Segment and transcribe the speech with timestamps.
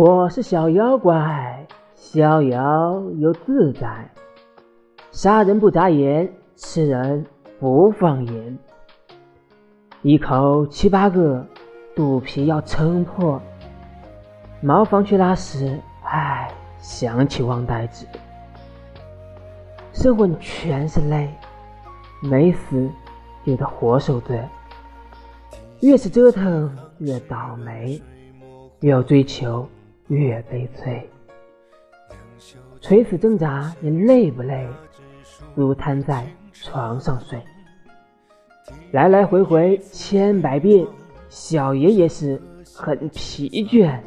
[0.00, 1.66] 我是小妖怪，
[1.96, 4.08] 逍遥又自在，
[5.10, 7.26] 杀人不眨眼，吃人
[7.58, 8.58] 不放盐，
[10.02, 11.44] 一口七八个，
[11.96, 13.42] 肚皮要撑破。
[14.60, 18.06] 茅房去拉屎，唉，想起忘带纸。
[19.92, 21.28] 生活全是泪，
[22.22, 22.88] 没死
[23.44, 24.40] 就得活受罪。
[25.80, 28.00] 越是折腾越倒霉，
[28.78, 29.68] 越要追求
[30.08, 31.08] 越悲催，
[32.80, 33.74] 垂死挣扎。
[33.80, 34.66] 你累不累？
[35.54, 37.40] 如瘫在床上睡。
[38.92, 40.86] 来来回回千百遍。
[41.28, 42.40] 小爷也是
[42.74, 44.00] 很疲倦。